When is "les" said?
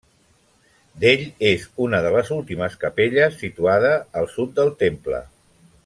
2.15-2.31